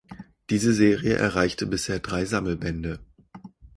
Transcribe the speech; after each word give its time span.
Diese 0.49 0.73
Serie 0.73 1.13
erreichte 1.13 1.67
bisher 1.67 1.99
drei 1.99 2.25
Sammelbände. 2.25 3.01